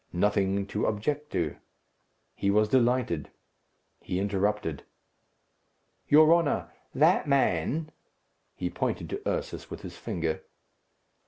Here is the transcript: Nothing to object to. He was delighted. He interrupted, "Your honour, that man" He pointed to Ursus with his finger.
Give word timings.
Nothing 0.11 0.65
to 0.65 0.87
object 0.87 1.31
to. 1.33 1.57
He 2.33 2.49
was 2.49 2.67
delighted. 2.69 3.29
He 4.01 4.17
interrupted, 4.17 4.83
"Your 6.07 6.33
honour, 6.33 6.71
that 6.95 7.27
man" 7.27 7.91
He 8.55 8.71
pointed 8.71 9.11
to 9.11 9.21
Ursus 9.29 9.69
with 9.69 9.81
his 9.83 9.95
finger. 9.97 10.41